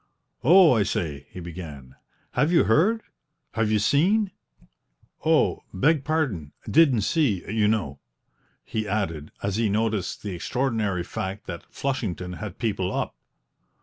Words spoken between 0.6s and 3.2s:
I say!" he began, "have you heard